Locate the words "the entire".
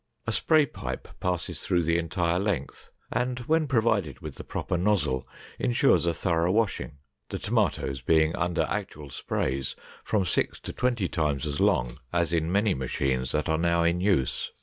1.83-2.39